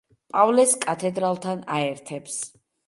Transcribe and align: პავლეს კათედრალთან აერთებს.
პავლეს 0.35 0.73
კათედრალთან 0.87 1.65
აერთებს. 1.79 2.43